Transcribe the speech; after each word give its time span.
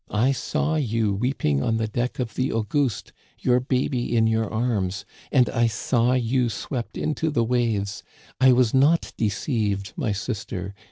I 0.09 0.31
saw 0.31 0.77
you 0.77 1.13
weeping 1.13 1.61
on 1.61 1.77
the 1.77 1.87
deck 1.87 2.17
of 2.17 2.33
the 2.33 2.51
Auguste, 2.51 3.13
your 3.37 3.59
baby 3.59 4.17
in 4.17 4.25
your 4.25 4.51
arms; 4.51 5.05
and 5.31 5.47
I 5.51 5.67
saw 5.67 6.13
you 6.13 6.49
swept 6.49 6.97
into 6.97 7.29
the 7.29 7.43
waves. 7.43 8.01
I 8.39 8.51
was 8.51 8.73
not 8.73 9.13
deceived, 9.17 9.93
my 9.95 10.11
sister 10.11 10.73